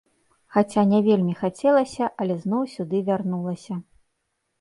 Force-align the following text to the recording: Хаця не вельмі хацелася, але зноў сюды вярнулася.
Хаця 0.53 0.83
не 0.93 1.01
вельмі 1.07 1.35
хацелася, 1.41 2.07
але 2.25 2.37
зноў 2.45 2.63
сюды 2.77 3.03
вярнулася. 3.11 3.77